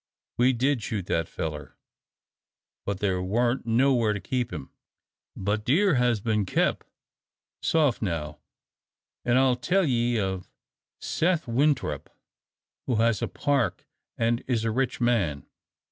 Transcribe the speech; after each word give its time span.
"We 0.39 0.53
did 0.53 0.81
shoot 0.81 1.05
that 1.05 1.27
feller, 1.27 1.77
but 2.87 2.99
thar 3.01 3.21
warn't 3.21 3.67
nowhere 3.67 4.13
to 4.13 4.19
keep 4.19 4.51
him, 4.51 4.71
but 5.35 5.63
deer 5.63 5.93
has 5.93 6.19
bin 6.19 6.43
kep'. 6.47 6.83
Soft 7.61 8.01
now, 8.01 8.39
an' 9.23 9.37
I'll 9.37 9.55
tell 9.55 9.85
ye 9.85 10.19
of 10.19 10.49
Seth 10.99 11.47
Winthrop, 11.47 12.09
who 12.87 12.95
has 12.95 13.21
a 13.21 13.27
park 13.27 13.85
an' 14.17 14.39
is 14.47 14.63
a 14.65 14.71
rich 14.71 14.99
man. 14.99 15.45